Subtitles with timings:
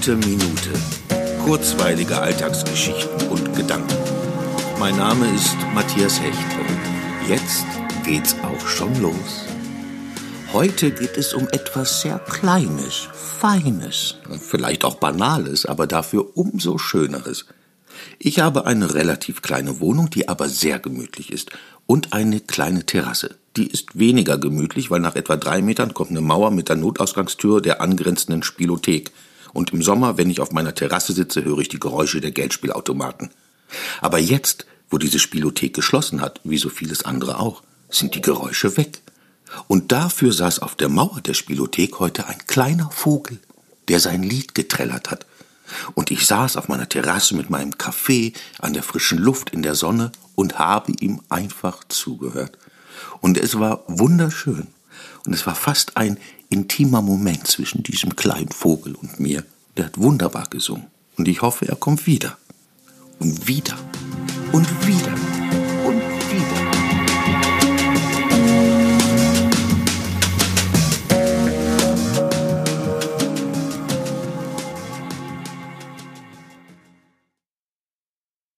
[0.00, 0.70] Ganze Minute.
[1.44, 3.98] Kurzweilige Alltagsgeschichten und Gedanken.
[4.78, 7.66] Mein Name ist Matthias Hecht und jetzt
[8.02, 9.44] geht's auch schon los.
[10.54, 17.44] Heute geht es um etwas sehr Kleines, Feines, vielleicht auch Banales, aber dafür umso Schöneres.
[18.18, 21.50] Ich habe eine relativ kleine Wohnung, die aber sehr gemütlich ist,
[21.84, 23.36] und eine kleine Terrasse.
[23.58, 27.60] Die ist weniger gemütlich, weil nach etwa drei Metern kommt eine Mauer mit der Notausgangstür
[27.60, 29.12] der angrenzenden Spielothek.
[29.52, 33.30] Und im Sommer, wenn ich auf meiner Terrasse sitze, höre ich die Geräusche der Geldspielautomaten.
[34.00, 38.76] Aber jetzt, wo diese Spielothek geschlossen hat, wie so vieles andere auch, sind die Geräusche
[38.76, 39.00] weg.
[39.66, 43.38] Und dafür saß auf der Mauer der Spielothek heute ein kleiner Vogel,
[43.88, 45.26] der sein Lied getrellert hat.
[45.94, 49.74] Und ich saß auf meiner Terrasse mit meinem Kaffee an der frischen Luft in der
[49.74, 52.58] Sonne und habe ihm einfach zugehört.
[53.20, 54.68] Und es war wunderschön.
[55.24, 56.18] Und es war fast ein
[56.50, 59.44] intimer Moment zwischen diesem kleinen Vogel und mir.
[59.76, 60.86] Der hat wunderbar gesungen.
[61.16, 62.36] Und ich hoffe, er kommt wieder.
[63.18, 63.76] Und wieder.
[64.52, 65.29] Und wieder.